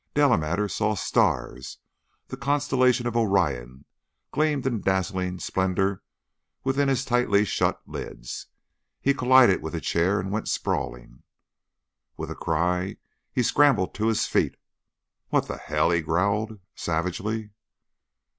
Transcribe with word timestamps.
Delamater 0.15 0.67
saw 0.67 0.95
stars. 0.95 1.77
The 2.29 2.35
constellation 2.35 3.05
of 3.05 3.15
Orion 3.15 3.85
gleamed 4.31 4.65
in 4.65 4.81
dazzling 4.81 5.37
splendor 5.37 6.01
within 6.63 6.87
his 6.87 7.05
tightly 7.05 7.45
shut 7.45 7.87
lids; 7.87 8.47
he 8.99 9.13
collided 9.13 9.61
with 9.61 9.75
a 9.75 9.79
chair 9.79 10.19
and 10.19 10.31
went 10.31 10.49
sprawling. 10.49 11.21
With 12.17 12.31
a 12.31 12.35
cry 12.35 12.97
he 13.31 13.43
scrambled 13.43 13.93
to 13.93 14.07
his 14.07 14.25
feet. 14.25 14.55
"What 15.29 15.47
the 15.47 15.57
hell?" 15.57 15.91
he 15.91 16.01
growled, 16.01 16.57
savagely. 16.73 17.51